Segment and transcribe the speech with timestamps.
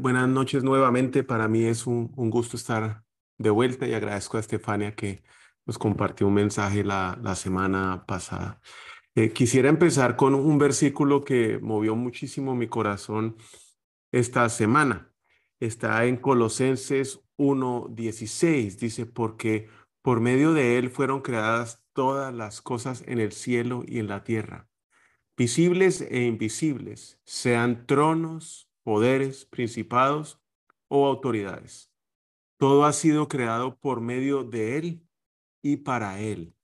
[0.00, 1.24] Buenas noches nuevamente.
[1.24, 3.02] Para mí es un, gusto estar
[3.36, 5.24] de vuelta y agradezco a Estefania que
[5.66, 8.60] nos compartió un mensaje la, semana pasada.
[9.16, 13.36] Eh, quisiera empezar con un versículo que movió muchísimo mi corazón
[14.12, 15.12] esta semana.
[15.58, 18.76] Está en Colosenses 1.16.
[18.76, 19.68] Dice, porque
[20.00, 24.22] por medio de él fueron creadas todas las cosas en el cielo y en la
[24.22, 24.68] tierra,
[25.36, 30.40] visibles e invisibles, sean tronos, poderes, principados
[30.88, 31.92] o autoridades.
[32.56, 35.06] Todo ha sido creado por medio de él
[35.60, 36.56] y para él.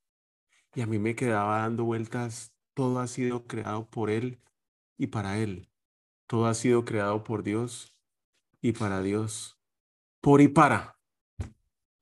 [0.74, 4.40] Y a mí me quedaba dando vueltas, todo ha sido creado por Él
[4.96, 5.70] y para Él.
[6.26, 7.94] Todo ha sido creado por Dios
[8.62, 9.60] y para Dios.
[10.22, 10.98] Por y para.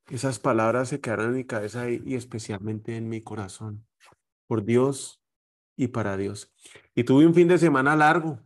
[0.08, 3.88] Esas palabras se quedaron en mi cabeza y, especialmente en mi corazón.
[4.46, 5.20] Por Dios
[5.76, 6.54] y para Dios.
[6.94, 8.38] Y tuve un fin de semana largo,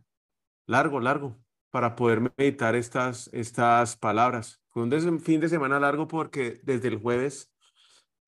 [0.65, 1.37] largo, largo,
[1.77, 4.63] para poder meditar estas, estas palabras.
[4.69, 7.53] Fue un fin de semana largo porque desde el jueves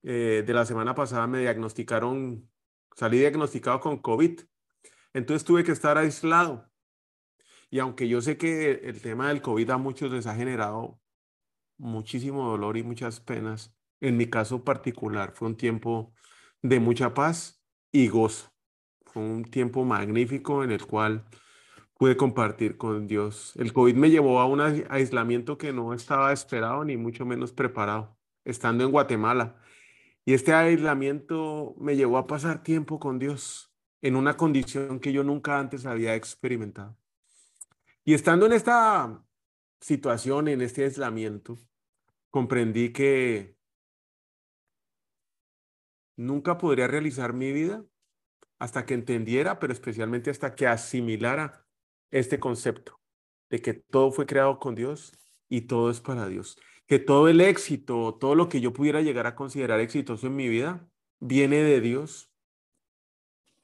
[0.04, 2.48] eh, de la semana pasada me diagnosticaron,
[2.94, 4.42] salí diagnosticado con COVID.
[5.14, 6.70] Entonces tuve que estar aislado.
[7.70, 11.00] Y aunque yo sé que el tema del COVID a muchos les ha generado
[11.76, 16.14] muchísimo dolor y muchas penas, en mi caso particular fue un tiempo
[16.62, 18.52] de mucha paz y gozo.
[19.06, 21.26] Fue un tiempo magnífico en el cual
[22.00, 23.52] pude compartir con Dios.
[23.56, 28.16] El COVID me llevó a un aislamiento que no estaba esperado ni mucho menos preparado,
[28.42, 29.60] estando en Guatemala.
[30.24, 35.22] Y este aislamiento me llevó a pasar tiempo con Dios en una condición que yo
[35.24, 36.96] nunca antes había experimentado.
[38.02, 39.22] Y estando en esta
[39.78, 41.58] situación, en este aislamiento,
[42.30, 43.58] comprendí que
[46.16, 47.84] nunca podría realizar mi vida
[48.58, 51.66] hasta que entendiera, pero especialmente hasta que asimilara
[52.10, 53.00] este concepto
[53.50, 55.12] de que todo fue creado con Dios
[55.48, 56.56] y todo es para Dios
[56.90, 60.48] que todo el éxito, todo lo que yo pudiera llegar a considerar exitoso en mi
[60.48, 60.88] vida,
[61.20, 62.32] viene de Dios,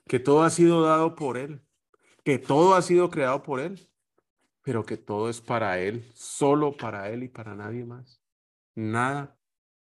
[0.07, 1.61] que todo ha sido dado por Él,
[2.23, 3.91] que todo ha sido creado por Él,
[4.63, 8.23] pero que todo es para Él, solo para Él y para nadie más.
[8.77, 9.37] Nada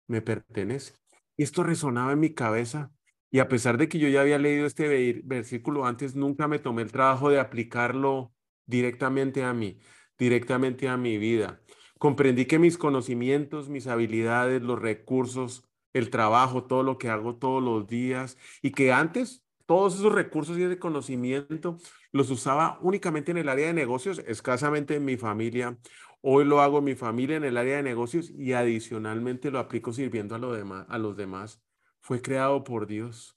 [0.06, 0.94] me pertenece.
[1.36, 2.92] Esto resonaba en mi cabeza
[3.28, 6.82] y a pesar de que yo ya había leído este versículo antes, nunca me tomé
[6.82, 8.32] el trabajo de aplicarlo
[8.72, 9.78] directamente a mí,
[10.18, 11.60] directamente a mi vida.
[11.98, 15.62] Comprendí que mis conocimientos, mis habilidades, los recursos,
[15.92, 20.58] el trabajo, todo lo que hago todos los días y que antes todos esos recursos
[20.58, 21.76] y ese conocimiento
[22.12, 25.78] los usaba únicamente en el área de negocios, escasamente en mi familia.
[26.22, 29.92] Hoy lo hago en mi familia en el área de negocios y adicionalmente lo aplico
[29.92, 31.60] sirviendo a, lo demás, a los demás.
[32.00, 33.36] Fue creado por Dios.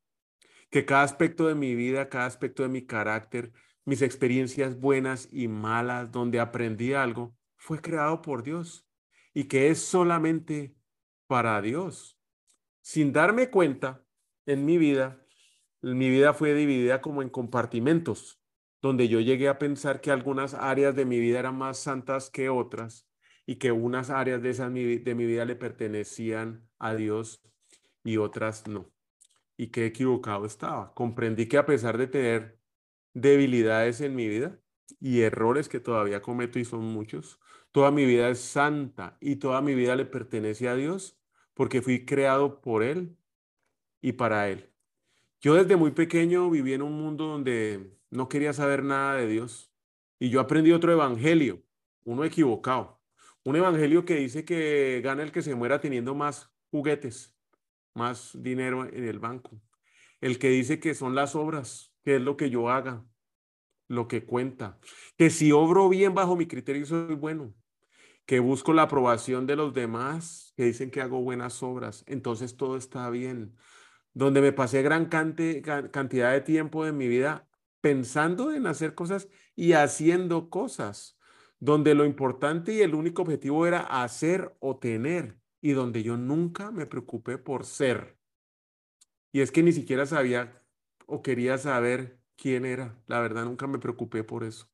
[0.69, 3.51] Que cada aspecto de mi vida, cada aspecto de mi carácter,
[3.85, 8.88] mis experiencias buenas y malas, donde aprendí algo, fue creado por Dios
[9.34, 10.75] y que es solamente
[11.28, 12.19] para Dios.
[12.81, 14.06] Sin darme cuenta,
[14.45, 15.25] en mi vida,
[15.81, 18.41] mi vida fue dividida como en compartimentos,
[18.81, 22.50] donde yo llegué a pensar que algunas áreas de mi vida eran más santas que
[22.50, 23.09] otras
[23.45, 27.41] y que unas áreas de, esas de mi vida le pertenecían a Dios
[28.03, 28.91] y otras no.
[29.57, 30.94] Y qué equivocado estaba.
[30.94, 32.59] Comprendí que a pesar de tener
[33.16, 34.59] debilidades en mi vida
[35.00, 37.40] y errores que todavía cometo y son muchos,
[37.76, 41.20] Toda mi vida es santa y toda mi vida le pertenece a Dios
[41.54, 43.18] porque fui creado por Él
[44.02, 44.72] y para Él.
[45.42, 49.74] Yo desde muy pequeño viví en un mundo donde no quería saber nada de Dios
[50.19, 51.66] y yo aprendí otro evangelio,
[52.06, 53.01] uno equivocado.
[53.44, 57.38] Un evangelio que dice que gana el que se muera teniendo más juguetes,
[57.94, 59.60] más dinero en el banco.
[60.22, 63.06] El que dice que son las obras, que es lo que yo haga,
[63.88, 64.80] lo que cuenta.
[65.18, 67.54] Que si obro bien bajo mi criterio soy bueno
[68.26, 72.78] que busco la aprobación de los demás, que dicen que hago buenas obras, entonces todo
[72.78, 73.56] está bien.
[74.14, 77.48] Donde me pasé gran cantidad de tiempo de mi vida
[77.82, 81.20] pensando en hacer cosas y haciendo cosas,
[81.60, 86.72] donde lo importante y el único objetivo era hacer o tener, y donde yo nunca
[86.72, 88.18] me preocupé por ser.
[89.32, 90.64] Y es que ni siquiera sabía
[91.06, 92.98] o quería saber quién era.
[93.08, 94.68] La verdad, nunca me preocupé por eso.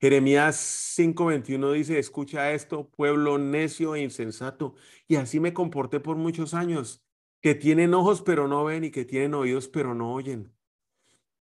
[0.00, 0.56] Jeremías
[0.96, 4.74] 5:21 dice, escucha esto, pueblo necio e insensato.
[5.06, 7.04] Y así me comporté por muchos años,
[7.42, 10.52] que tienen ojos pero no ven y que tienen oídos pero no oyen.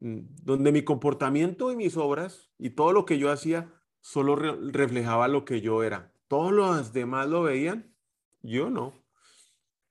[0.01, 5.28] Mm, donde mi comportamiento y mis obras y todo lo que yo hacía solo reflejaba
[5.28, 6.13] lo que yo era.
[6.28, 7.94] Todos los demás lo veían,
[8.42, 8.94] yo no.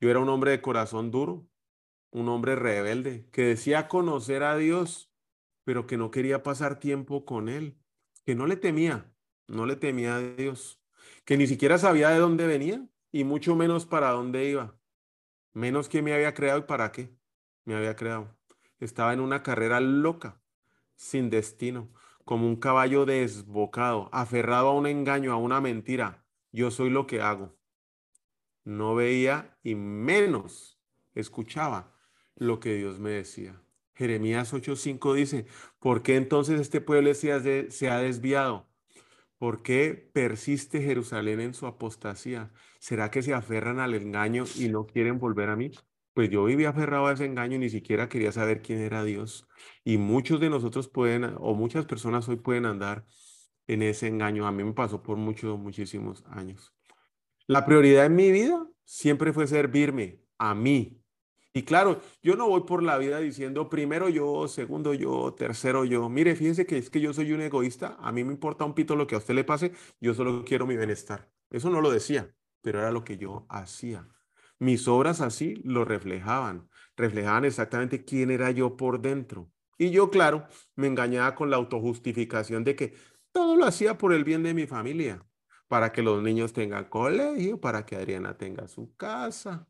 [0.01, 1.48] Yo era un hombre de corazón duro,
[2.11, 5.13] un hombre rebelde, que decía conocer a Dios,
[5.65, 7.79] pero que no quería pasar tiempo con Él,
[8.25, 9.13] que no le temía,
[9.47, 10.81] no le temía a Dios,
[11.25, 14.79] que ni siquiera sabía de dónde venía y mucho menos para dónde iba,
[15.53, 17.15] menos que me había creado y para qué
[17.65, 18.37] me había creado.
[18.81, 20.41] Estaba en una carrera loca,
[20.95, 21.93] sin destino,
[22.25, 26.25] como un caballo desbocado, aferrado a un engaño, a una mentira.
[26.53, 27.57] Yo soy lo que hago.
[28.65, 30.79] No veía y menos
[31.15, 31.98] escuchaba
[32.39, 33.61] lo que Dios me decía.
[33.95, 35.47] Jeremías 8:5 dice,
[35.79, 38.69] ¿por qué entonces este pueblo se ha desviado?
[39.39, 42.53] ¿Por qué persiste Jerusalén en su apostasía?
[42.81, 45.71] ¿Será que se aferran al engaño y no quieren volver a mí?
[46.13, 49.47] Pues yo vivía aferrado a ese engaño y ni siquiera quería saber quién era Dios.
[49.85, 53.07] Y muchos de nosotros pueden, o muchas personas hoy pueden andar
[53.69, 54.47] en ese engaño.
[54.47, 56.75] A mí me pasó por muchos, muchísimos años.
[57.47, 60.98] La prioridad en mi vida siempre fue servirme a mí,
[61.53, 66.09] y claro, yo no voy por la vida diciendo primero yo, segundo yo, tercero yo.
[66.09, 68.97] Mire, fíjense que es que yo soy un egoísta, a mí me importa un pito
[68.97, 71.31] lo que a usted le pase, yo solo quiero mi bienestar.
[71.51, 74.07] Eso no lo decía, pero era lo que yo hacía.
[74.59, 79.51] Mis obras así lo reflejaban, reflejaban exactamente quién era yo por dentro.
[79.79, 82.95] Y yo, claro, me engañaba con la autojustificación de que
[83.33, 85.25] todo lo hacía por el bien de mi familia,
[85.69, 89.69] para que los niños tengan colegio, para que Adriana tenga su casa,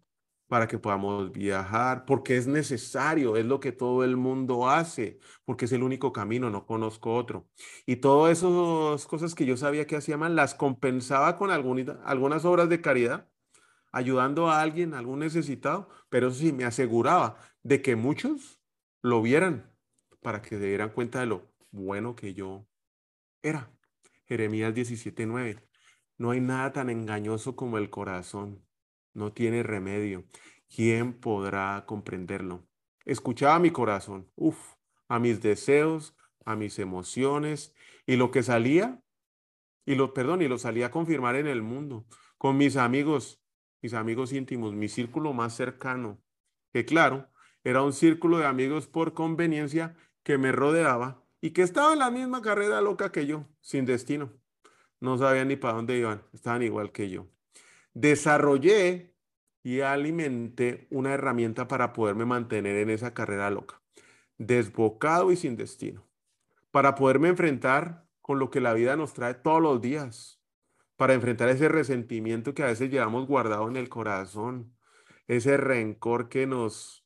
[0.48, 5.66] para que podamos viajar, porque es necesario, es lo que todo el mundo hace, porque
[5.66, 7.48] es el único camino, no conozco otro.
[7.86, 12.80] Y todas esas cosas que yo sabía que hacía las compensaba con algunas obras de
[12.80, 13.28] caridad,
[13.92, 18.60] ayudando a alguien, a algún necesitado, pero sí, me aseguraba de que muchos
[19.02, 19.70] lo vieran
[20.22, 22.66] para que se dieran cuenta de lo bueno que yo
[23.42, 23.70] era.
[24.26, 25.62] Jeremías 17:9.
[26.18, 28.67] No hay nada tan engañoso como el corazón
[29.18, 30.24] no tiene remedio.
[30.74, 32.66] ¿Quién podrá comprenderlo?
[33.04, 34.74] Escuchaba mi corazón, uff,
[35.08, 37.74] a mis deseos, a mis emociones
[38.06, 39.02] y lo que salía,
[39.84, 42.06] y lo, perdón, y lo salía a confirmar en el mundo,
[42.36, 43.42] con mis amigos,
[43.82, 46.22] mis amigos íntimos, mi círculo más cercano,
[46.72, 47.28] que claro,
[47.64, 52.10] era un círculo de amigos por conveniencia que me rodeaba y que estaba en la
[52.10, 54.32] misma carrera loca que yo, sin destino.
[55.00, 57.28] No sabían ni para dónde iban, estaban igual que yo
[58.00, 59.16] desarrollé
[59.64, 63.82] y alimenté una herramienta para poderme mantener en esa carrera loca,
[64.36, 66.08] desbocado y sin destino,
[66.70, 70.40] para poderme enfrentar con lo que la vida nos trae todos los días,
[70.96, 74.76] para enfrentar ese resentimiento que a veces llevamos guardado en el corazón,
[75.26, 77.04] ese rencor que nos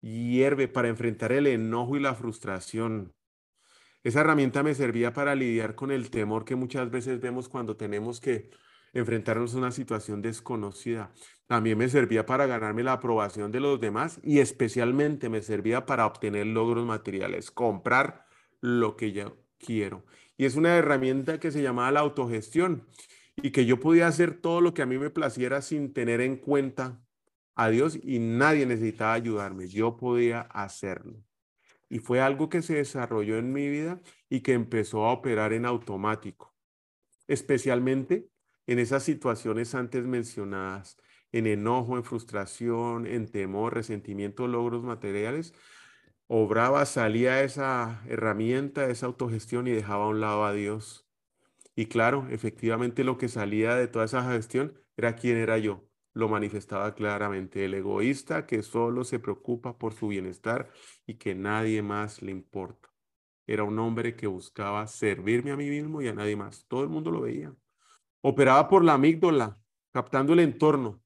[0.00, 3.14] hierve, para enfrentar el enojo y la frustración.
[4.02, 8.20] Esa herramienta me servía para lidiar con el temor que muchas veces vemos cuando tenemos
[8.20, 8.50] que
[8.92, 11.12] enfrentarnos a una situación desconocida.
[11.46, 16.06] También me servía para ganarme la aprobación de los demás y especialmente me servía para
[16.06, 18.26] obtener logros materiales, comprar
[18.60, 20.04] lo que yo quiero.
[20.36, 22.86] Y es una herramienta que se llamaba la autogestión
[23.36, 26.36] y que yo podía hacer todo lo que a mí me placiera sin tener en
[26.36, 27.00] cuenta
[27.54, 29.68] a Dios y nadie necesitaba ayudarme.
[29.68, 31.22] Yo podía hacerlo.
[31.90, 35.66] Y fue algo que se desarrolló en mi vida y que empezó a operar en
[35.66, 36.54] automático,
[37.26, 38.29] especialmente
[38.70, 40.96] en esas situaciones antes mencionadas,
[41.32, 45.54] en enojo, en frustración, en temor, resentimiento, logros materiales,
[46.28, 51.08] obraba, salía esa herramienta, esa autogestión y dejaba a un lado a Dios.
[51.74, 55.88] Y claro, efectivamente lo que salía de toda esa gestión era quién era yo.
[56.12, 60.70] Lo manifestaba claramente el egoísta que solo se preocupa por su bienestar
[61.06, 62.88] y que nadie más le importa.
[63.46, 66.66] Era un hombre que buscaba servirme a mí mismo y a nadie más.
[66.68, 67.54] Todo el mundo lo veía.
[68.22, 69.58] Operaba por la amígdala,
[69.92, 71.02] captando el entorno.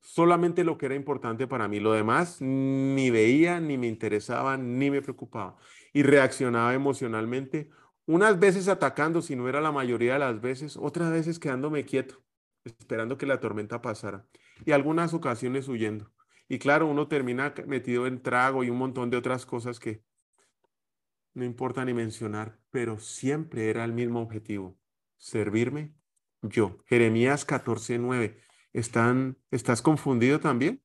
[0.00, 1.80] Solamente lo que era importante para mí.
[1.80, 5.56] Lo demás ni veía, ni me interesaba, ni me preocupaba.
[5.92, 7.70] Y reaccionaba emocionalmente,
[8.06, 12.22] unas veces atacando, si no era la mayoría de las veces, otras veces quedándome quieto,
[12.64, 14.26] esperando que la tormenta pasara.
[14.64, 16.10] Y algunas ocasiones huyendo.
[16.48, 20.02] Y claro, uno termina metido en trago y un montón de otras cosas que
[21.34, 24.78] no importa ni mencionar, pero siempre era el mismo objetivo,
[25.18, 25.94] servirme
[26.42, 26.78] yo.
[26.86, 28.40] Jeremías 14:9.
[28.72, 30.82] ¿Están, ¿Estás confundido también?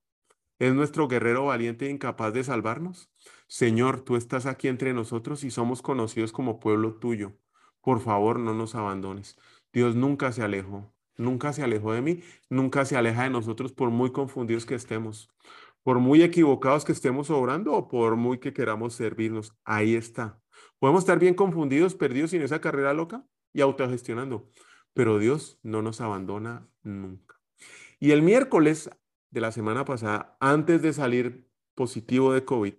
[0.59, 3.11] ¿Es nuestro guerrero valiente e incapaz de salvarnos?
[3.47, 7.33] Señor, tú estás aquí entre nosotros y somos conocidos como pueblo tuyo.
[7.81, 9.37] por favor, no nos abandones.
[9.73, 13.89] Dios nunca se alejó, nunca se alejó de mí, nunca se aleja de nosotros por
[13.89, 15.29] muy confundidos que estemos,
[15.83, 19.53] por muy equivocados que estemos obrando o por muy que queramos servirnos.
[19.65, 20.39] Ahí está.
[20.79, 24.49] Podemos estar bien confundidos, perdidos en esa carrera loca y autogestionando,
[24.93, 27.39] pero Dios no nos abandona nunca.
[27.99, 28.89] Y el miércoles
[29.31, 32.73] de la semana pasada, antes de salir positivo de COVID,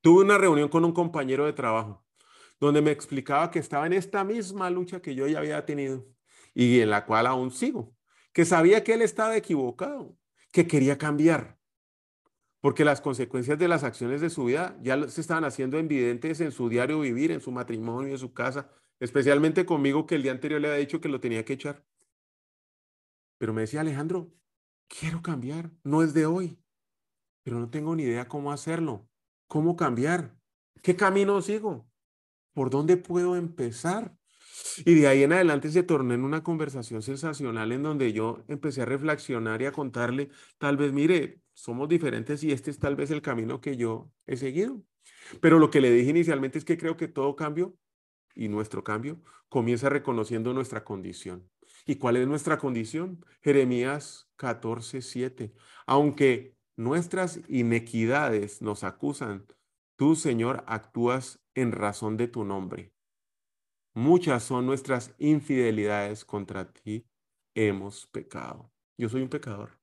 [0.00, 2.04] tuve una reunión con un compañero de trabajo
[2.60, 6.06] donde me explicaba que estaba en esta misma lucha que yo ya había tenido
[6.54, 7.94] y en la cual aún sigo,
[8.32, 10.16] que sabía que él estaba equivocado,
[10.52, 11.58] que quería cambiar,
[12.60, 16.50] porque las consecuencias de las acciones de su vida ya se estaban haciendo evidentes en
[16.50, 20.60] su diario vivir, en su matrimonio, en su casa, especialmente conmigo que el día anterior
[20.60, 21.84] le había dicho que lo tenía que echar.
[23.38, 24.32] Pero me decía Alejandro,
[24.88, 26.58] quiero cambiar, no es de hoy,
[27.42, 29.08] pero no tengo ni idea cómo hacerlo,
[29.46, 30.36] cómo cambiar,
[30.82, 31.88] qué camino sigo.
[32.52, 34.16] ¿Por dónde puedo empezar?
[34.84, 38.82] Y de ahí en adelante se tornó en una conversación sensacional en donde yo empecé
[38.82, 43.10] a reflexionar y a contarle, tal vez, mire, somos diferentes y este es tal vez
[43.10, 44.82] el camino que yo he seguido.
[45.40, 47.76] Pero lo que le dije inicialmente es que creo que todo cambio
[48.38, 51.50] y nuestro cambio comienza reconociendo nuestra condición.
[51.84, 53.24] ¿Y cuál es nuestra condición?
[53.42, 55.52] Jeremías 14, 7.
[55.86, 59.46] Aunque nuestras inequidades nos acusan,
[59.96, 62.92] tú, Señor, actúas en razón de tu nombre.
[63.94, 67.04] Muchas son nuestras infidelidades contra ti.
[67.54, 68.70] Hemos pecado.
[68.96, 69.80] Yo soy un pecador.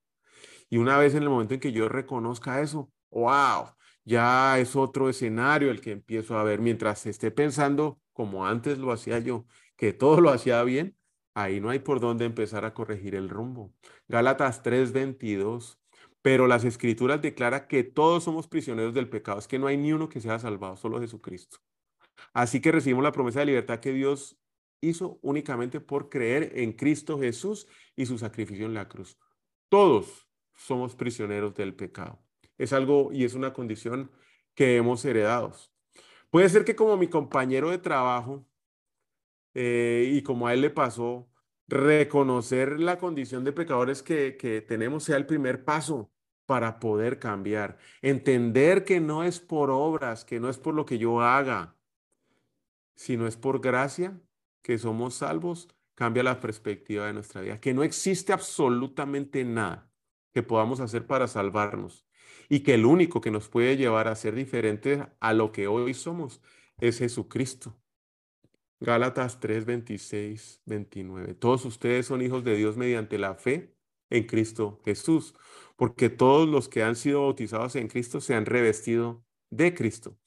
[0.70, 5.10] Y una vez en el momento en que yo reconozca eso, wow, ya es otro
[5.10, 6.62] escenario el que empiezo a ver.
[6.62, 9.46] Mientras esté pensando como antes lo hacía yo,
[9.76, 10.98] que todo lo hacía bien,
[11.36, 13.74] ahí no hay por dónde empezar a corregir el rumbo.
[14.08, 15.80] Gálatas 3:22.
[16.22, 19.38] Pero las escrituras declaran que todos somos prisioneros del pecado.
[19.38, 21.60] Es que no hay ni uno que sea salvado, solo Jesucristo.
[22.34, 24.40] Así que recibimos la promesa de libertad que Dios
[24.82, 29.20] hizo únicamente por creer en Cristo Jesús y su sacrificio en la cruz.
[29.70, 32.20] Todos somos prisioneros del pecado.
[32.58, 34.12] Es algo y es una condición
[34.56, 35.54] que hemos heredado.
[36.36, 38.46] Puede ser que como mi compañero de trabajo
[39.54, 41.30] eh, y como a él le pasó,
[41.66, 46.12] reconocer la condición de pecadores que, que tenemos sea el primer paso
[46.46, 47.78] para poder cambiar.
[48.02, 51.78] Entender que no es por obras, que no es por lo que yo haga,
[52.96, 54.20] sino es por gracia
[54.62, 57.62] que somos salvos, cambia la perspectiva de nuestra vida.
[57.62, 59.90] Que no existe absolutamente nada
[60.34, 62.06] que podamos hacer para salvarnos
[62.50, 65.94] y que el único que nos puede llevar a ser diferentes a lo que hoy
[65.94, 66.42] somos
[66.80, 67.78] es Jesucristo.
[68.80, 71.34] Gálatas 3, 26, 29.
[71.36, 73.76] Todos ustedes son hijos de Dios mediante la fe
[74.10, 75.34] en Cristo Jesús
[75.76, 80.18] porque todos los que han sido bautizados en Cristo se han revestido de Cristo.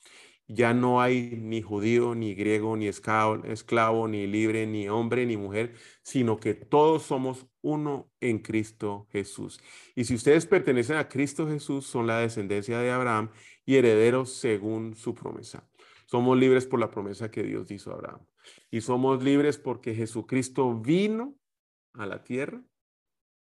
[0.51, 5.75] Ya no hay ni judío, ni griego, ni esclavo, ni libre, ni hombre, ni mujer,
[6.03, 9.61] sino que todos somos uno en Cristo Jesús.
[9.95, 13.31] Y si ustedes pertenecen a Cristo Jesús, son la descendencia de Abraham
[13.67, 15.69] y herederos según su promesa.
[16.07, 18.27] Somos libres por la promesa que Dios hizo a Abraham.
[18.71, 21.37] Y somos libres porque Jesucristo vino
[21.93, 22.63] a la tierra,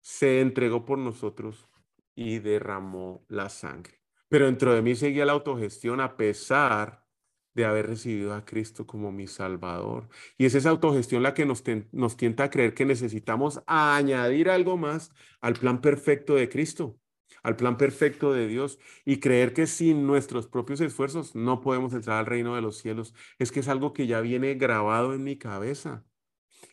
[0.01, 1.69] se entregó por nosotros
[2.17, 3.98] y derramó la sangre.
[4.29, 7.07] Pero dentro de mí seguía la autogestión a pesar
[7.55, 10.09] de haber recibido a Cristo como mi Salvador.
[10.37, 14.77] Y es esa autogestión la que nos, nos tienta a creer que necesitamos añadir algo
[14.77, 17.01] más al plan perfecto de Cristo,
[17.43, 22.19] al plan perfecto de Dios, y creer que sin nuestros propios esfuerzos no podemos entrar
[22.19, 23.13] al reino de los cielos.
[23.39, 26.05] Es que es algo que ya viene grabado en mi cabeza.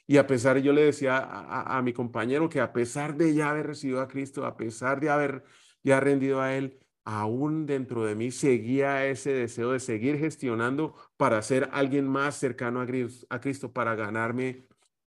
[0.08, 3.68] Y a pesar, yo le decía a, mi compañero que a pesar de ya haber
[3.68, 5.44] recibido a Cristo, a pesar de haber
[5.84, 11.42] ya rendido a Él, aún dentro de mí seguía ese deseo de seguir gestionando para
[11.44, 14.68] ser alguien más cercano a Cristo, para ganarme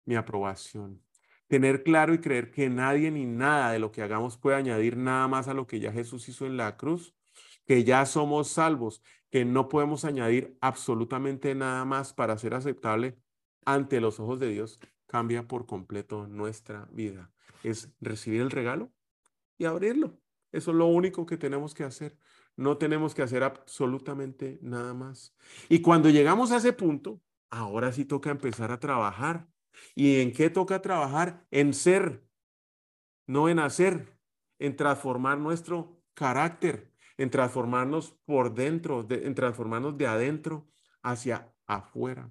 [0.05, 1.03] mi aprobación.
[1.47, 5.27] Tener claro y creer que nadie ni nada de lo que hagamos puede añadir nada
[5.27, 7.15] más a lo que ya Jesús hizo en la cruz,
[7.65, 13.17] que ya somos salvos, que no podemos añadir absolutamente nada más para ser aceptable
[13.65, 17.31] ante los ojos de Dios cambia por completo nuestra vida.
[17.63, 18.91] Es recibir el regalo
[19.57, 20.19] y abrirlo.
[20.51, 22.17] Eso es lo único que tenemos que hacer.
[22.55, 25.35] No tenemos que hacer absolutamente nada más.
[25.69, 29.47] Y cuando llegamos a ese punto, ahora sí toca empezar a trabajar.
[29.95, 31.45] ¿Y en qué toca trabajar?
[31.51, 32.25] En ser,
[33.27, 34.17] no en hacer,
[34.57, 40.69] en transformar nuestro carácter, en transformarnos por dentro, en transformarnos de adentro
[41.01, 42.29] hacia afuera.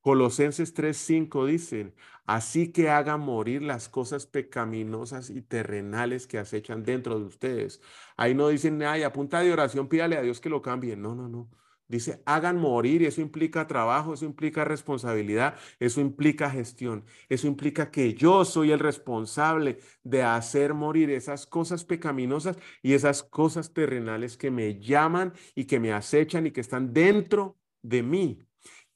[0.00, 1.94] Colosenses 3:5 dicen,
[2.26, 7.82] así que hagan morir las cosas pecaminosas y terrenales que acechan dentro de ustedes.
[8.16, 10.96] Ahí no dicen, ay, a punta de oración pídale a Dios que lo cambie.
[10.96, 11.50] No, no, no.
[11.88, 17.90] Dice, hagan morir, y eso implica trabajo, eso implica responsabilidad, eso implica gestión, eso implica
[17.90, 24.36] que yo soy el responsable de hacer morir esas cosas pecaminosas y esas cosas terrenales
[24.36, 28.38] que me llaman y que me acechan y que están dentro de mí.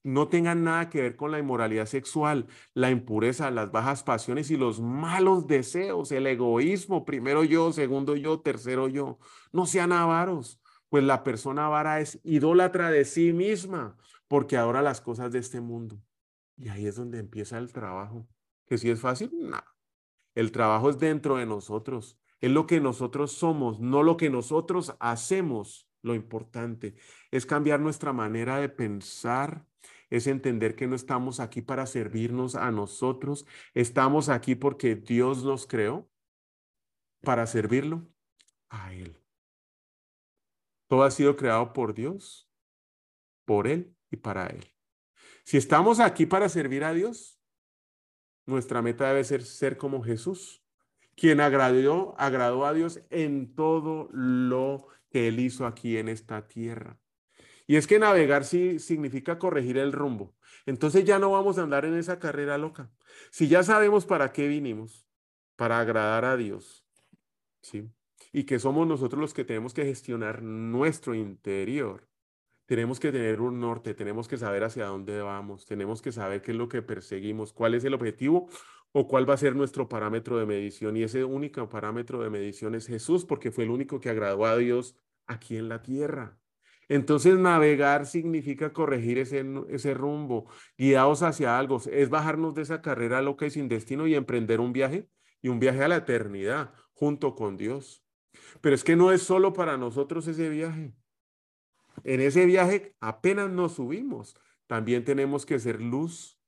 [0.05, 4.57] No tengan nada que ver con la inmoralidad sexual, la impureza, las bajas pasiones y
[4.57, 9.19] los malos deseos, el egoísmo, primero yo, segundo yo, tercero yo.
[9.51, 10.61] No sean avaros
[10.95, 13.97] pues la persona avara es idólatra de sí misma,
[14.29, 16.01] porque adora las cosas de este mundo.
[16.57, 18.29] Y ahí es donde empieza el trabajo.
[18.65, 19.33] ¿Que si es fácil?
[19.37, 19.61] No.
[20.37, 22.17] El trabajo es dentro de nosotros.
[22.41, 25.89] Es lo que nosotros somos, no lo que nosotros hacemos.
[26.01, 26.95] Lo importante
[27.33, 29.67] es cambiar nuestra manera de pensar,
[30.17, 35.67] es entender que no estamos aquí para servirnos a nosotros, estamos aquí porque Dios nos
[35.67, 36.09] creó
[37.21, 38.07] para servirlo
[38.69, 39.21] a Él.
[40.87, 42.49] Todo ha sido creado por Dios,
[43.45, 44.73] por Él y para Él.
[45.43, 47.41] Si estamos aquí para servir a Dios,
[48.47, 50.65] nuestra meta debe ser ser como Jesús,
[51.17, 57.01] quien agradó, agradó a Dios en todo lo que Él hizo aquí en esta tierra.
[57.67, 60.35] Y es que navegar sí significa corregir el rumbo.
[60.67, 62.91] Entonces ya no vamos a andar en esa carrera loca.
[63.31, 65.07] Si ya sabemos para qué vinimos,
[65.57, 66.85] para agradar a Dios,
[67.63, 67.89] ¿sí?
[68.33, 72.09] y que somos nosotros los que tenemos que gestionar nuestro interior.
[72.67, 76.51] Tenemos que tener un norte, tenemos que saber hacia dónde vamos, tenemos que saber qué
[76.51, 78.49] es lo que perseguimos, cuál es el objetivo
[78.91, 80.97] o cuál va a ser nuestro parámetro de medición.
[80.97, 84.57] Y ese único parámetro de medición es Jesús, porque fue el único que agradó a
[84.57, 86.37] Dios aquí en la tierra.
[86.89, 93.23] Entonces, navegar significa corregir ese, ese rumbo, guiados hacia algo, es bajarnos de esa carrera
[93.23, 95.09] loca y sin destino y emprender un viaje
[95.43, 98.05] y un viaje a la eternidad junto con Dios.
[98.61, 100.95] Pero es que no es solo para nosotros ese viaje.
[102.03, 104.37] En ese viaje apenas nos subimos.
[104.67, 106.41] También tenemos que ser luz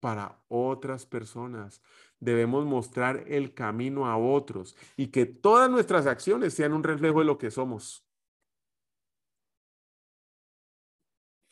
[0.00, 1.82] para otras personas.
[2.18, 7.26] Debemos mostrar el camino a otros y que todas nuestras acciones sean un reflejo de
[7.26, 8.09] lo que somos.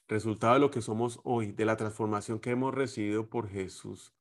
[0.09, 4.15] Resultado de lo que somos hoy, de la transformación que hemos recibido por Jesús.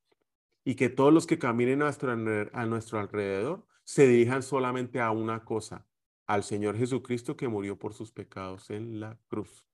[0.66, 5.12] Y que todos los que caminen a nuestro, a nuestro alrededor se dirijan solamente a
[5.12, 5.88] una cosa,
[6.26, 9.66] al Señor Jesucristo que murió por sus pecados en la cruz.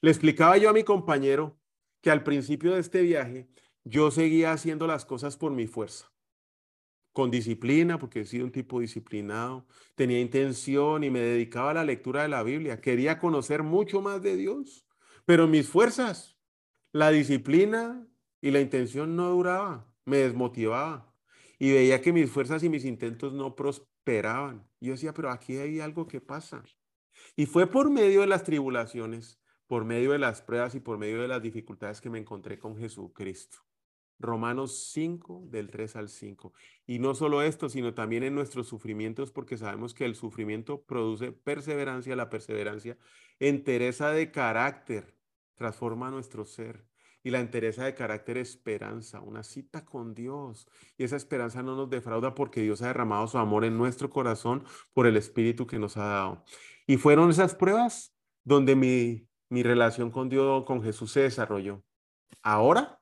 [0.00, 1.58] Le explicaba yo a mi compañero
[2.00, 3.50] que al principio de este viaje
[3.84, 6.10] yo seguía haciendo las cosas por mi fuerza,
[7.12, 11.84] con disciplina, porque he sido un tipo disciplinado, tenía intención y me dedicaba a la
[11.84, 14.87] lectura de la Biblia, quería conocer mucho más de Dios,
[15.28, 16.38] pero mis fuerzas,
[16.90, 18.08] la disciplina
[18.40, 21.14] y la intención no duraba, me desmotivaba
[21.58, 24.66] y veía que mis fuerzas y mis intentos no prosperaban.
[24.80, 26.64] Yo decía, pero aquí hay algo que pasa.
[27.36, 31.20] Y fue por medio de las tribulaciones, por medio de las pruebas y por medio
[31.20, 33.58] de las dificultades que me encontré con Jesucristo.
[34.18, 36.54] Romanos 5, del 3 al 5.
[36.86, 41.32] Y no solo esto, sino también en nuestros sufrimientos, porque sabemos que el sufrimiento produce
[41.32, 42.96] perseverancia, la perseverancia,
[43.38, 45.17] entereza de carácter,
[45.58, 46.86] transforma nuestro ser
[47.22, 50.68] y la entereza de carácter esperanza, una cita con Dios.
[50.96, 54.64] Y esa esperanza no nos defrauda porque Dios ha derramado su amor en nuestro corazón
[54.94, 56.44] por el Espíritu que nos ha dado.
[56.86, 61.82] Y fueron esas pruebas donde mi, mi relación con Dios, con Jesús se desarrolló.
[62.42, 62.98] Ahora,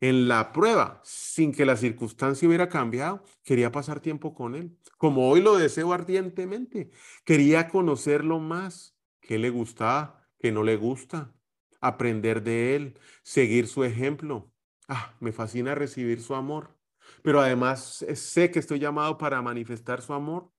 [0.00, 5.30] en la prueba, sin que la circunstancia hubiera cambiado, quería pasar tiempo con Él, como
[5.30, 6.90] hoy lo deseo ardientemente.
[7.24, 11.34] Quería conocerlo más, qué le gustaba, qué no le gusta,
[11.84, 14.50] aprender de Él, seguir su ejemplo.
[14.88, 16.76] Ah, me fascina recibir su amor,
[17.22, 20.50] pero además eh, sé que estoy llamado para manifestar su amor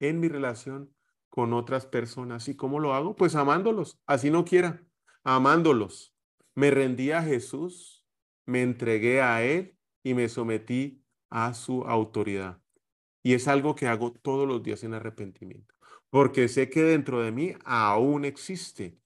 [0.00, 0.94] en mi relación
[1.28, 2.48] con otras personas.
[2.48, 3.16] ¿Y cómo lo hago?
[3.16, 4.86] Pues amándolos, así no quiera,
[5.24, 6.14] amándolos.
[6.54, 8.06] Me rendí a Jesús,
[8.46, 12.60] me entregué a Él y me sometí a su autoridad.
[13.22, 15.74] Y es algo que hago todos los días en arrepentimiento,
[16.10, 19.00] porque sé que dentro de mí aún existe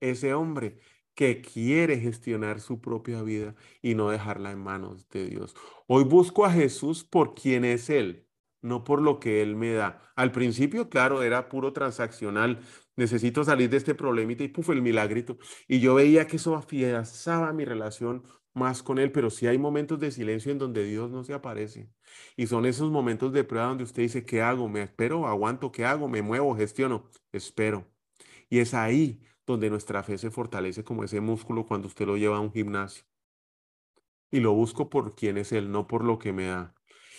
[0.00, 0.78] ese hombre
[1.18, 5.54] que quiere gestionar su propia vida y no dejarla en manos de Dios.
[5.88, 8.28] Hoy busco a Jesús por quien es Él,
[8.62, 10.00] no por lo que Él me da.
[10.14, 12.60] Al principio, claro, era puro transaccional.
[12.96, 15.38] Necesito salir de este problemita y puf, el milagrito.
[15.66, 18.22] Y yo veía que eso afianzaba mi relación
[18.54, 21.90] más con Él, pero sí hay momentos de silencio en donde Dios no se aparece.
[22.36, 24.68] Y son esos momentos de prueba donde usted dice, ¿qué hago?
[24.68, 25.26] ¿Me espero?
[25.26, 25.72] ¿Aguanto?
[25.72, 26.08] ¿Qué hago?
[26.08, 26.56] ¿Me muevo?
[26.56, 27.08] ¿Gestiono?
[27.32, 27.86] Espero.
[28.48, 29.20] Y es ahí
[29.52, 33.04] donde nuestra fe se fortalece como ese músculo cuando usted lo lleva a un gimnasio.
[34.30, 36.74] Y lo busco por quién es Él, no por lo que me da.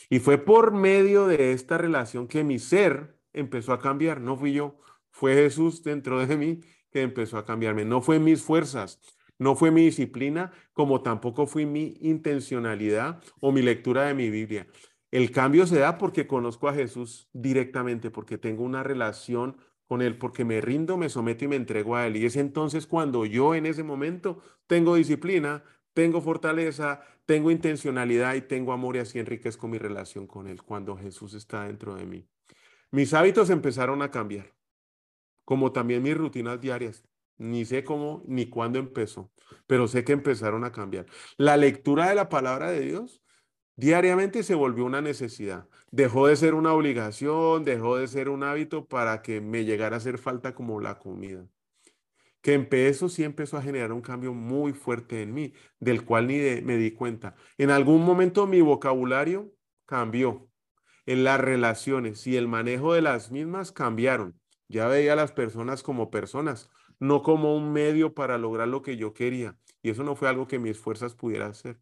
[0.10, 4.22] Y fue por medio de esta relación que mi ser empezó a cambiar.
[4.22, 4.80] No fui yo,
[5.12, 6.62] fue Jesús dentro de mí
[6.92, 7.86] que empezó a cambiarme.
[7.86, 9.00] No fue mis fuerzas,
[9.38, 14.68] no fue mi disciplina, como tampoco fue mi intencionalidad o mi lectura de mi Biblia.
[15.12, 19.58] El cambio se da porque conozco a Jesús directamente, porque tengo una relación
[19.90, 22.16] con Él, porque me rindo, me someto y me entrego a Él.
[22.16, 25.64] Y es entonces cuando yo en ese momento tengo disciplina,
[25.96, 30.96] tengo fortaleza, tengo intencionalidad y tengo amor y así enriquezco mi relación con Él cuando
[30.96, 32.30] Jesús está dentro de mí.
[32.92, 34.54] Mis hábitos empezaron a cambiar,
[35.44, 37.04] como también mis rutinas diarias.
[37.40, 39.32] Ni sé cómo ni cuándo empezó,
[39.66, 41.08] pero sé que empezaron a cambiar.
[41.36, 43.24] La lectura de la palabra de Dios
[43.80, 45.68] diariamente se volvió una necesidad.
[45.90, 50.00] Dejó de ser una obligación, dejó de ser un hábito para que me llegara a
[50.00, 51.48] hacer falta como la comida.
[52.42, 56.38] Que empezó, sí empezó a generar un cambio muy fuerte en mí, del cual ni
[56.62, 57.36] me di cuenta.
[57.58, 59.54] En algún momento mi vocabulario
[59.86, 60.50] cambió.
[61.06, 64.40] En las relaciones y el manejo de las mismas cambiaron.
[64.68, 68.98] Ya veía a las personas como personas, no como un medio para lograr lo que
[68.98, 69.58] yo quería.
[69.82, 71.80] Y eso no fue algo que mis fuerzas pudieran hacer.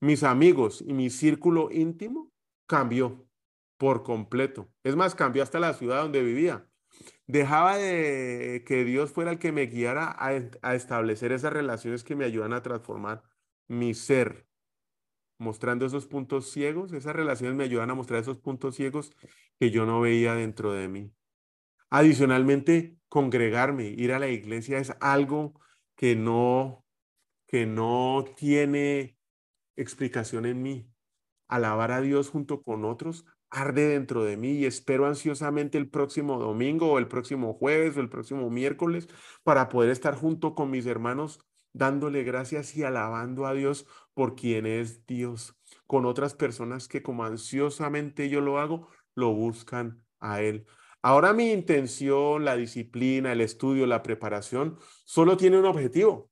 [0.00, 2.30] Mis amigos y mi círculo íntimo
[2.66, 3.28] cambió
[3.78, 4.68] por completo.
[4.84, 6.68] Es más, cambió hasta la ciudad donde vivía.
[7.26, 12.24] Dejaba de que Dios fuera el que me guiara a, establecer esas relaciones que me
[12.24, 13.22] ayudan a transformar
[13.68, 14.46] mi ser,
[15.38, 16.92] mostrando esos puntos ciegos.
[16.92, 19.12] Esas relaciones me ayudan a mostrar esos puntos ciegos
[19.58, 21.12] que yo no veía dentro de mí.
[21.90, 25.60] Adicionalmente, congregarme, ir a la iglesia es algo
[25.96, 26.84] que no,
[27.46, 29.17] que no tiene
[29.80, 30.90] explicación en mí.
[31.48, 36.38] Alabar a Dios junto con otros arde dentro de mí y espero ansiosamente el próximo
[36.38, 39.08] domingo o el próximo jueves o el próximo miércoles
[39.42, 41.40] para poder estar junto con mis hermanos
[41.72, 47.24] dándole gracias y alabando a Dios por quien es Dios, con otras personas que como
[47.24, 50.66] ansiosamente yo lo hago, lo buscan a Él.
[51.02, 56.30] Ahora mi intención, la disciplina, el estudio, la preparación, solo tiene un objetivo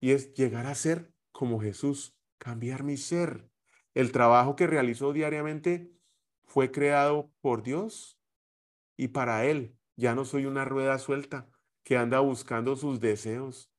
[0.00, 3.48] y es llegar a ser como Jesús, cambiar mi ser.
[3.94, 5.92] El trabajo que realizo diariamente
[6.42, 8.18] fue creado por Dios
[8.96, 9.78] y para Él.
[9.94, 11.48] Ya no soy una rueda suelta
[11.84, 13.70] que anda buscando sus deseos.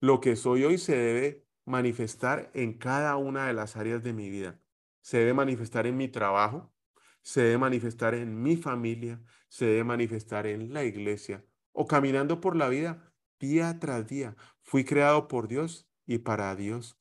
[0.00, 4.28] Lo que soy hoy se debe manifestar en cada una de las áreas de mi
[4.28, 4.60] vida.
[5.02, 6.74] Se debe manifestar en mi trabajo,
[7.22, 12.56] se debe manifestar en mi familia, se debe manifestar en la iglesia o caminando por
[12.56, 14.34] la vida día tras día.
[14.62, 16.99] Fui creado por Dios y para Dios.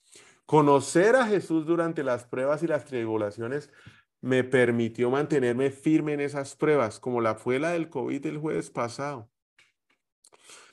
[0.49, 3.69] Conocer a Jesús durante las pruebas y las tribulaciones
[4.19, 8.71] me permitió mantenerme firme en esas pruebas, como la fue la del COVID el jueves
[8.71, 9.29] pasado.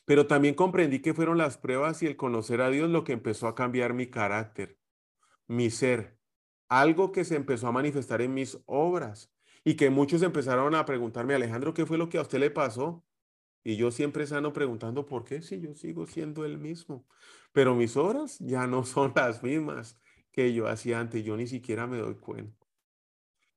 [0.06, 3.48] Pero también comprendí que fueron las pruebas y el conocer a Dios lo que empezó
[3.48, 4.78] a cambiar mi carácter,
[5.46, 6.18] mi ser,
[6.70, 9.30] algo que se empezó a manifestar en mis obras
[9.62, 13.04] y que muchos empezaron a preguntarme, Alejandro, ¿qué fue lo que a usted le pasó?
[13.68, 15.42] Y yo siempre sano preguntando, ¿por qué?
[15.42, 17.04] Si yo sigo siendo el mismo.
[17.50, 19.98] Pero mis obras ya no son las mismas
[20.30, 21.24] que yo hacía antes.
[21.24, 22.64] Yo ni siquiera me doy cuenta.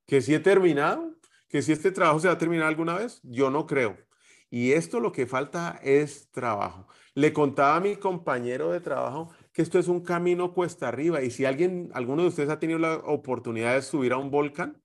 [0.08, 1.15] Que si he terminado,
[1.48, 3.98] que si este trabajo se va a terminar alguna vez, yo no creo.
[4.50, 6.88] Y esto lo que falta es trabajo.
[7.13, 11.22] Le contaba a mi compañero de trabajo que esto es un camino cuesta arriba.
[11.22, 14.82] Y si alguien, alguno de ustedes ha tenido la oportunidad de subir a un volcán,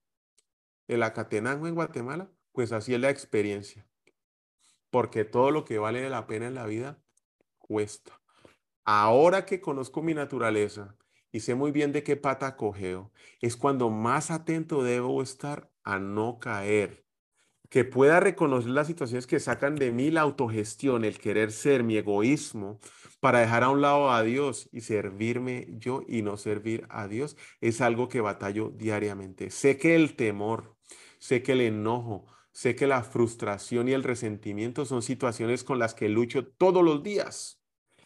[0.87, 3.87] el Acatenango en Guatemala, pues así es la experiencia.
[4.95, 7.03] Porque todo lo que vale la pena en la vida
[7.59, 8.21] cuesta.
[8.85, 10.97] Ahora que conozco mi naturaleza
[11.33, 15.99] y sé muy bien de qué pata cogeo, es cuando más atento debo estar a
[15.99, 17.05] no caer.
[17.71, 21.97] Que pueda reconocer las situaciones que sacan de mí la autogestión, el querer ser, mi
[21.97, 22.79] egoísmo,
[23.19, 27.37] para dejar a un lado a Dios y servirme yo y no servir a Dios,
[27.61, 29.51] es algo que batallo diariamente.
[29.51, 30.77] Sé que el temor,
[31.19, 35.93] sé que el enojo, sé que la frustración y el resentimiento son situaciones con las
[35.93, 37.61] que lucho todos los días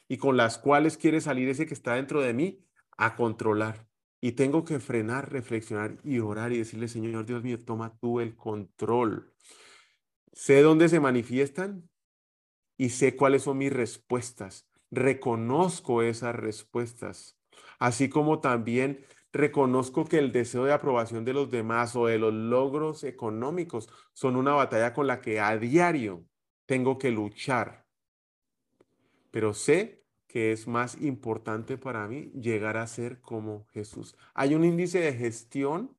[0.09, 2.65] y con las cuales quiere salir ese que está dentro de mí
[2.97, 3.87] a controlar.
[4.21, 8.35] Y tengo que frenar, reflexionar y orar y decirle, Señor Dios mío, toma tú el
[8.35, 9.33] control.
[10.33, 11.89] Sé dónde se manifiestan
[12.77, 14.67] y sé cuáles son mis respuestas.
[14.91, 17.39] Reconozco esas respuestas,
[17.79, 22.33] así como también reconozco que el deseo de aprobación de los demás o de los
[22.33, 26.25] logros económicos son una batalla con la que a diario
[26.67, 27.87] tengo que luchar.
[29.31, 34.17] Pero sé que es más importante para mí llegar a ser como Jesús.
[34.35, 35.97] Hay un índice de gestión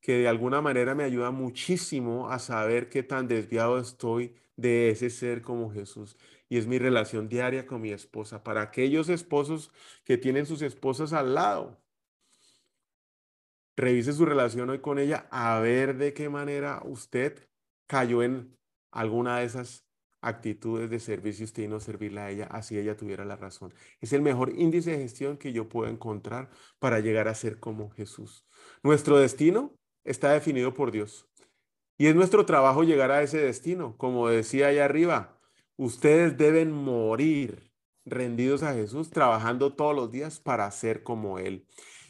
[0.00, 5.10] que de alguna manera me ayuda muchísimo a saber qué tan desviado estoy de ese
[5.10, 6.16] ser como Jesús.
[6.48, 8.42] Y es mi relación diaria con mi esposa.
[8.42, 9.72] Para aquellos esposos
[10.04, 11.78] que tienen sus esposas al lado,
[13.78, 17.48] revise su relación hoy con ella a ver de qué manera usted
[17.86, 18.58] cayó en
[18.90, 19.86] alguna de esas
[20.20, 23.72] actitudes de servicio usted y no servirla a ella, así ella tuviera la razón.
[24.00, 27.90] Es el mejor índice de gestión que yo puedo encontrar para llegar a ser como
[27.90, 28.44] Jesús.
[28.82, 29.72] Nuestro destino
[30.04, 31.28] está definido por Dios.
[31.96, 33.96] Y es nuestro trabajo llegar a ese destino.
[33.96, 35.38] Como decía allá arriba,
[35.76, 37.70] ustedes deben morir
[38.04, 41.64] rendidos a Jesús, trabajando todos los días para ser como Él.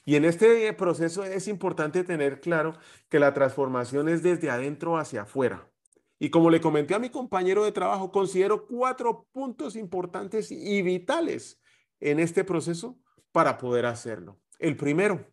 [0.08, 2.72] Y en este proceso es importante tener claro
[3.10, 5.70] que la transformación es desde adentro hacia afuera.
[6.18, 11.60] Y como le comenté a mi compañero de trabajo, considero cuatro puntos importantes y vitales
[12.00, 12.98] en este proceso
[13.32, 14.40] para poder hacerlo.
[14.58, 15.30] El primero,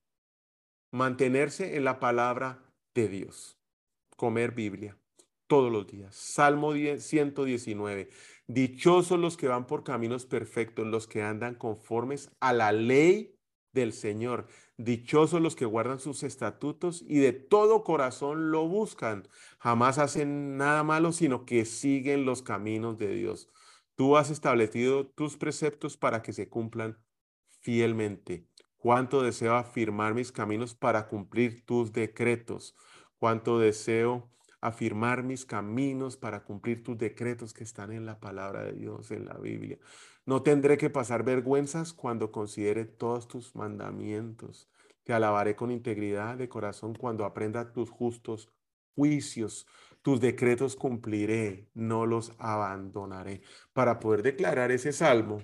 [0.92, 2.62] mantenerse en la palabra
[2.94, 3.58] de Dios,
[4.18, 5.00] comer Biblia
[5.48, 6.18] todos los días.
[6.18, 8.10] Salmo 119.
[8.48, 13.36] Dichosos los que van por caminos perfectos, los que andan conformes a la ley
[13.76, 14.48] del Señor.
[14.78, 19.28] Dichosos los que guardan sus estatutos y de todo corazón lo buscan.
[19.60, 23.50] Jamás hacen nada malo, sino que siguen los caminos de Dios.
[23.96, 26.98] Tú has establecido tus preceptos para que se cumplan
[27.62, 28.48] fielmente.
[28.76, 32.76] Cuánto deseo afirmar mis caminos para cumplir tus decretos.
[33.18, 38.74] Cuánto deseo afirmar mis caminos para cumplir tus decretos que están en la palabra de
[38.74, 39.80] Dios, en la Biblia.
[40.26, 44.68] No tendré que pasar vergüenzas cuando considere todos tus mandamientos.
[45.04, 48.52] Te alabaré con integridad de corazón cuando aprenda tus justos
[48.96, 49.68] juicios.
[50.02, 53.42] Tus decretos cumpliré, no los abandonaré.
[53.72, 55.44] Para poder declarar ese salmo,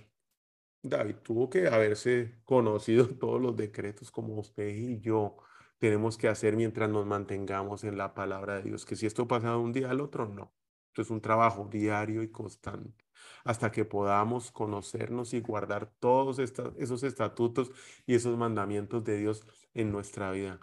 [0.82, 5.38] David tuvo que haberse conocido todos los decretos como usted y yo
[5.78, 8.86] tenemos que hacer mientras nos mantengamos en la palabra de Dios.
[8.86, 10.56] Que si esto pasa de un día al otro, no.
[10.88, 13.11] Esto es un trabajo diario y constante
[13.44, 17.72] hasta que podamos conocernos y guardar todos esos estatutos
[18.06, 20.60] y esos mandamientos de Dios en nuestra vida.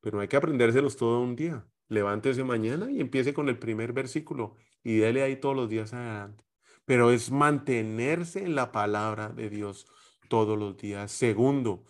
[0.00, 1.66] Pero hay que aprendérselos todo un día.
[1.88, 6.44] Levántese mañana y empiece con el primer versículo y dele ahí todos los días adelante.
[6.84, 9.86] Pero es mantenerse en la palabra de Dios
[10.28, 11.10] todos los días.
[11.10, 11.84] Segundo,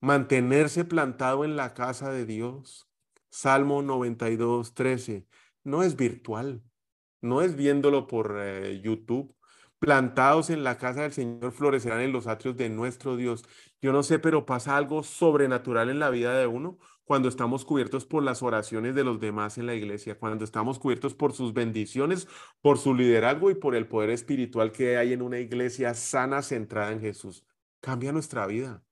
[0.00, 2.88] mantenerse plantado en la casa de Dios.
[3.30, 5.26] Salmo 92, 13.
[5.64, 6.62] No es virtual,
[7.22, 9.34] no es viéndolo por eh, YouTube,
[9.82, 13.44] plantados en la casa del Señor florecerán en los atrios de nuestro Dios.
[13.80, 18.06] Yo no sé, pero pasa algo sobrenatural en la vida de uno cuando estamos cubiertos
[18.06, 22.28] por las oraciones de los demás en la iglesia, cuando estamos cubiertos por sus bendiciones,
[22.60, 26.92] por su liderazgo y por el poder espiritual que hay en una iglesia sana, centrada
[26.92, 27.44] en Jesús.
[27.80, 28.84] Cambia nuestra vida,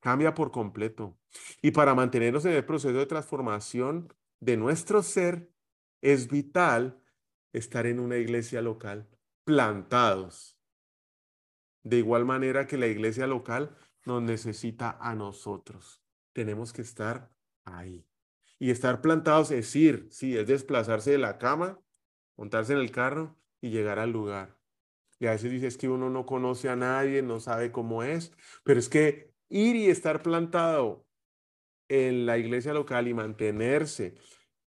[0.00, 1.16] cambia por completo.
[1.62, 5.50] Y para mantenernos en el proceso de transformación de nuestro ser,
[6.02, 7.00] es vital
[7.54, 9.08] estar en una iglesia local
[9.46, 10.58] plantados.
[11.84, 16.02] De igual manera que la iglesia local nos necesita a nosotros.
[16.32, 17.30] Tenemos que estar
[17.64, 18.04] ahí.
[18.58, 21.80] Y estar plantados es ir, sí, es desplazarse de la cama,
[22.36, 24.58] montarse en el carro y llegar al lugar.
[25.20, 28.32] Y a veces dices que uno no conoce a nadie, no sabe cómo es,
[28.64, 31.06] pero es que ir y estar plantado
[31.88, 34.16] en la iglesia local y mantenerse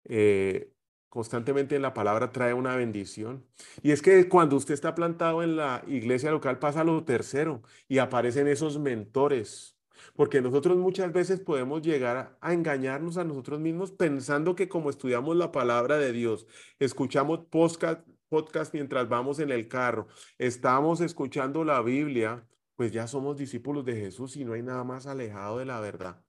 [0.04, 0.72] eh,
[1.08, 3.44] constantemente en la palabra trae una bendición.
[3.82, 7.98] Y es que cuando usted está plantado en la iglesia local pasa lo tercero y
[7.98, 9.76] aparecen esos mentores.
[10.14, 15.36] Porque nosotros muchas veces podemos llegar a engañarnos a nosotros mismos pensando que como estudiamos
[15.36, 16.46] la palabra de Dios,
[16.78, 23.36] escuchamos podcast, podcast mientras vamos en el carro, estamos escuchando la Biblia, pues ya somos
[23.36, 26.27] discípulos de Jesús y no hay nada más alejado de la verdad.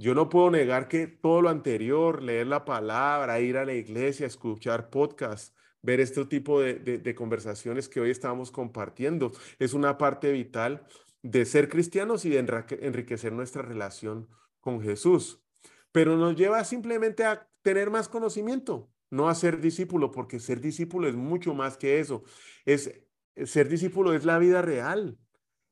[0.00, 4.28] Yo no puedo negar que todo lo anterior, leer la palabra, ir a la iglesia,
[4.28, 10.86] escuchar podcasts, ver este tipo de, conversaciones que hoy estamos compartiendo, es una parte vital
[11.22, 12.38] de ser cristianos y de
[12.80, 14.28] enriquecer nuestra relación
[14.60, 15.42] con Jesús.
[15.90, 21.08] Pero nos lleva simplemente a tener más conocimiento, no a ser discípulo, porque ser discípulo
[21.08, 22.22] es mucho más que eso.
[22.64, 23.02] Es,
[23.46, 25.18] ser discípulo es la vida real.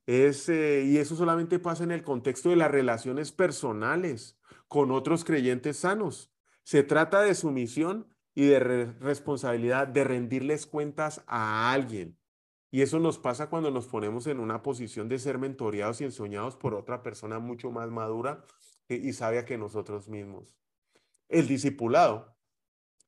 [0.06, 4.38] Eh, y eso solamente pasa en el contexto de las relaciones personales
[4.68, 6.32] con otros creyentes sanos.
[6.62, 12.18] Se trata de sumisión y de responsabilidad de rendirles cuentas a alguien.
[12.70, 16.56] Y eso nos pasa cuando nos ponemos en una posición de ser mentoreados y ensoñados
[16.56, 18.44] por otra persona mucho más madura
[18.88, 20.56] y sabia que nosotros mismos.
[21.28, 22.36] El discipulado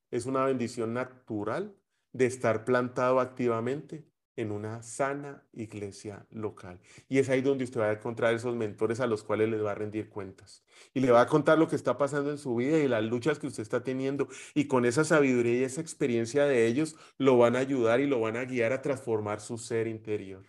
[0.09, 1.75] es una bendición natural
[2.11, 4.09] de estar plantado activamente
[4.39, 6.79] en una sana iglesia local.
[7.09, 9.71] Y es ahí donde usted va a encontrar esos mentores a los cuales les va
[9.71, 10.63] a rendir cuentas.
[10.93, 13.37] Y le va a contar lo que está pasando en su vida y las luchas
[13.37, 14.29] que usted está teniendo.
[14.53, 18.21] Y con esa sabiduría y esa experiencia de ellos, lo van a ayudar y lo
[18.21, 20.45] van a guiar a transformar su ser interior.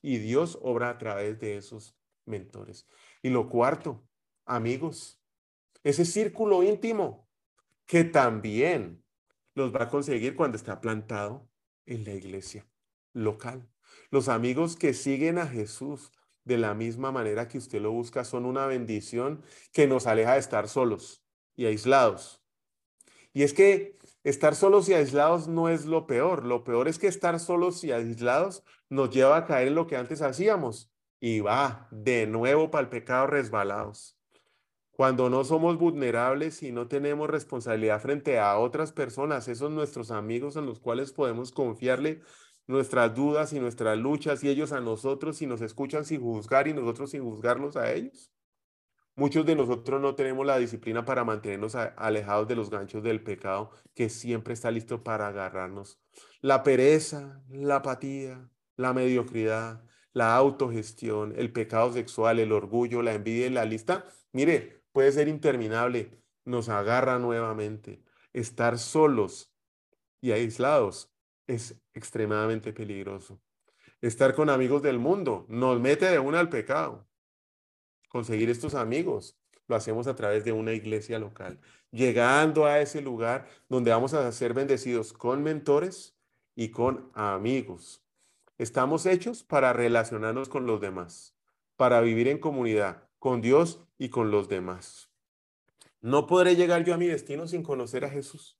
[0.00, 2.86] Y Dios obra a través de esos mentores.
[3.22, 4.08] Y lo cuarto,
[4.46, 5.20] amigos,
[5.82, 7.28] ese círculo íntimo
[7.84, 9.04] que también
[9.54, 11.46] los va a conseguir cuando está plantado
[11.84, 12.66] en la iglesia
[13.14, 13.66] local.
[14.10, 16.12] Los amigos que siguen a Jesús
[16.44, 20.40] de la misma manera que usted lo busca son una bendición que nos aleja de
[20.40, 21.24] estar solos
[21.56, 22.42] y aislados.
[23.32, 26.44] Y es que estar solos y aislados no es lo peor.
[26.44, 29.96] Lo peor es que estar solos y aislados nos lleva a caer en lo que
[29.96, 34.18] antes hacíamos y va de nuevo para el pecado resbalados.
[34.92, 40.54] Cuando no somos vulnerables y no tenemos responsabilidad frente a otras personas, esos nuestros amigos
[40.54, 42.22] en los cuales podemos confiarle
[42.66, 46.74] nuestras dudas y nuestras luchas y ellos a nosotros y nos escuchan sin juzgar y
[46.74, 48.30] nosotros sin juzgarlos a ellos.
[49.16, 53.70] Muchos de nosotros no tenemos la disciplina para mantenernos alejados de los ganchos del pecado
[53.94, 56.00] que siempre está listo para agarrarnos.
[56.40, 63.46] La pereza, la apatía, la mediocridad, la autogestión, el pecado sexual, el orgullo, la envidia
[63.46, 68.02] y la lista, mire, puede ser interminable, nos agarra nuevamente.
[68.32, 69.54] Estar solos
[70.20, 71.13] y aislados
[71.46, 73.40] es extremadamente peligroso.
[74.00, 77.06] Estar con amigos del mundo nos mete de una al pecado.
[78.08, 81.58] Conseguir estos amigos lo hacemos a través de una iglesia local,
[81.90, 86.16] llegando a ese lugar donde vamos a ser bendecidos con mentores
[86.54, 88.02] y con amigos.
[88.58, 91.34] Estamos hechos para relacionarnos con los demás,
[91.76, 95.10] para vivir en comunidad, con Dios y con los demás.
[96.00, 98.58] No podré llegar yo a mi destino sin conocer a Jesús.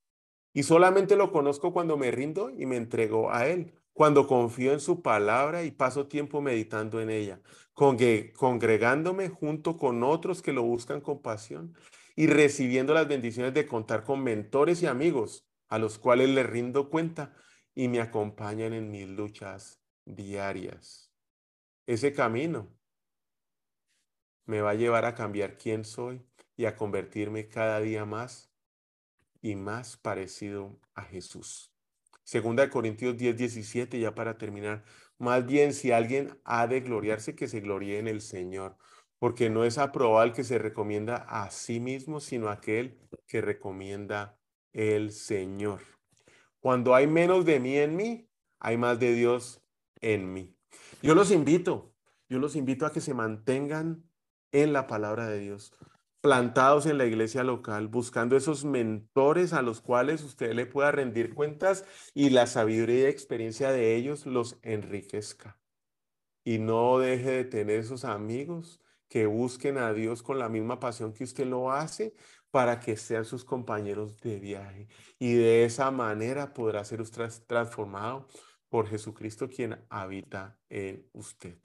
[0.55, 4.79] Y solamente lo conozco cuando me rindo y me entrego a Él, cuando confío en
[4.79, 7.41] su palabra y paso tiempo meditando en ella,
[7.75, 11.75] congregándome junto con otros que lo buscan con pasión
[12.15, 16.89] y recibiendo las bendiciones de contar con mentores y amigos a los cuales le rindo
[16.89, 17.35] cuenta
[17.75, 21.11] y me acompañan en mis luchas diarias.
[21.87, 22.73] Ese camino
[24.47, 26.25] me va a llevar a cambiar quién soy
[26.57, 28.54] y a convertirme cada día más
[29.45, 31.71] y más parecido a Jesús.
[32.23, 34.85] Segunda de Corintios 10, 17, ya para terminar.
[35.19, 38.79] Más bien, si alguien ha de gloriarse, que se gloríe en el Señor,
[39.19, 44.39] porque no es aprobado el que se recomienda a sí mismo, sino aquel que recomienda
[44.73, 45.83] el Señor.
[46.59, 48.31] Cuando hay menos de mí en mí,
[48.61, 49.61] hay más de Dios
[50.01, 50.57] en mí.
[51.03, 51.93] Yo los invito,
[52.31, 54.09] yo los invito a que se mantengan
[54.53, 55.75] en la palabra de Dios,
[56.25, 61.35] plantados en la iglesia local, buscando esos mentores a los cuales usted le pueda rendir
[61.35, 61.85] cuentas
[62.15, 65.61] y la sabiduría y experiencia de ellos los enriquezca.
[66.43, 71.13] Y no deje de tener esos amigos que busquen a Dios con la misma pasión
[71.13, 72.15] que usted lo hace
[72.51, 74.89] para que sean sus compañeros de viaje.
[75.19, 78.29] Y de esa manera podrá ser usted transformado
[78.71, 81.59] por Jesucristo quien habita en usted.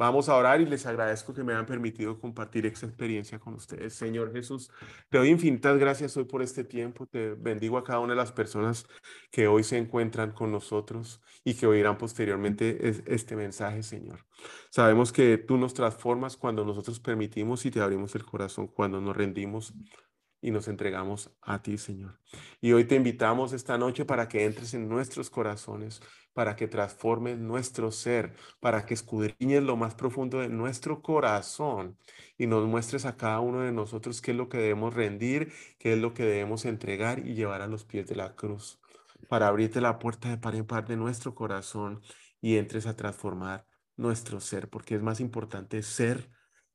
[0.00, 3.92] Vamos a orar y les agradezco que me hayan permitido compartir esta experiencia con ustedes.
[3.92, 4.70] Señor Jesús,
[5.10, 7.04] te doy infinitas gracias hoy por este tiempo.
[7.06, 8.86] Te bendigo a cada una de las personas
[9.30, 14.24] que hoy se encuentran con nosotros y que oirán posteriormente este mensaje, Señor.
[14.70, 19.14] Sabemos que tú nos transformas cuando nosotros permitimos y te abrimos el corazón, cuando nos
[19.14, 19.74] rendimos
[20.42, 22.18] y nos entregamos a ti, Señor.
[22.60, 26.00] Y hoy te invitamos esta noche para que entres en nuestros corazones,
[26.32, 31.98] para que transformes nuestro ser, para que escudriñes lo más profundo de nuestro corazón
[32.38, 35.92] y nos muestres a cada uno de nosotros qué es lo que debemos rendir, qué
[35.94, 38.80] es lo que debemos entregar y llevar a los pies de la cruz,
[39.28, 42.00] para abrirte la puerta de par en par de nuestro corazón
[42.40, 46.30] y entres a transformar nuestro ser, porque es más importante ser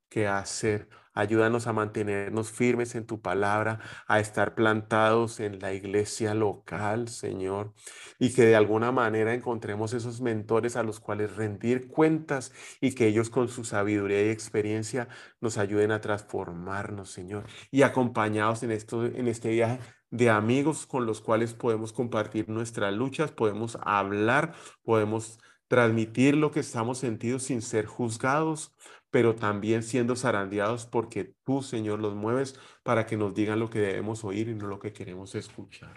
[0.09, 0.89] que hacer.
[1.13, 7.73] Ayúdanos a mantenernos firmes en tu palabra, a estar plantados en la iglesia local, Señor,
[8.19, 13.07] y que de alguna manera encontremos esos mentores a los cuales rendir cuentas y que
[13.07, 15.07] ellos con su sabiduría y experiencia
[15.39, 21.05] nos ayuden a transformarnos, Señor, y acompañados en, esto, en este viaje de amigos con
[21.05, 27.61] los cuales podemos compartir nuestras luchas, podemos hablar, podemos transmitir lo que estamos sentidos sin
[27.61, 28.75] ser juzgados,
[29.15, 33.79] pero también siendo zarandeados porque tú, Señor, los mueves para que nos digan lo que
[33.79, 35.93] debemos oír y no lo que queremos escuchar.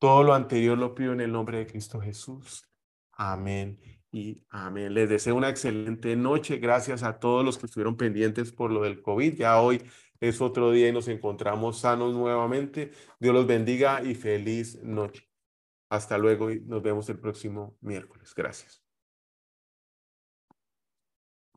[0.00, 2.68] Todo lo anterior lo pido en el nombre de Cristo Jesús.
[3.12, 3.78] Amén
[4.10, 4.92] y amén.
[4.92, 6.56] Les deseo una excelente noche.
[6.56, 9.34] Gracias a todos los que estuvieron pendientes por lo del COVID.
[9.34, 9.80] Ya hoy
[10.18, 12.90] es otro día y nos encontramos sanos nuevamente.
[13.20, 15.30] Dios los bendiga y feliz noche.
[15.90, 18.34] Hasta luego y nos vemos el próximo miércoles.
[18.34, 18.87] Gracias.